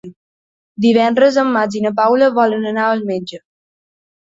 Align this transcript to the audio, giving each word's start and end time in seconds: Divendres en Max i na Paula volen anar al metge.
Divendres 0.85 1.37
en 1.43 1.53
Max 1.59 1.79
i 1.83 1.85
na 1.85 1.95
Paula 2.03 2.33
volen 2.41 2.69
anar 2.75 2.91
al 2.97 3.09
metge. 3.15 3.45